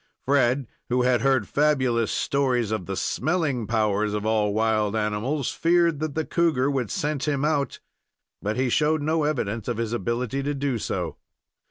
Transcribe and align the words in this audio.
Fred, 0.25 0.65
who 0.89 1.03
had 1.03 1.21
heard 1.21 1.47
fabulous 1.47 2.11
stories 2.11 2.71
of 2.71 2.87
the 2.87 2.95
"smelling" 2.97 3.67
powers 3.67 4.15
of 4.15 4.25
all 4.25 4.51
wild 4.51 4.95
animals, 4.95 5.51
feared 5.51 5.99
that 5.99 6.15
the 6.15 6.25
cougar 6.25 6.71
would 6.71 6.89
scent 6.89 7.27
him 7.27 7.45
out, 7.45 7.79
but 8.41 8.57
he 8.57 8.67
showed 8.67 9.03
no 9.03 9.25
evidence 9.25 9.67
of 9.67 9.77
his 9.77 9.93
ability 9.93 10.41
to 10.41 10.55
do 10.55 10.79
so. 10.79 11.17